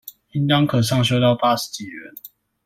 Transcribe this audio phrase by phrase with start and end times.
[0.31, 2.15] 應當可上修到八十幾人